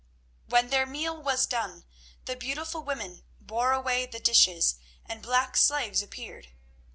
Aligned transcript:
When 0.47 0.69
their 0.69 0.87
meal 0.87 1.21
was 1.21 1.45
done, 1.45 1.85
the 2.25 2.35
beautiful 2.35 2.81
women 2.83 3.21
bore 3.39 3.71
away 3.71 4.07
the 4.07 4.19
dishes, 4.19 4.77
and 5.05 5.21
black 5.21 5.55
slaves 5.55 6.01
appeared. 6.01 6.47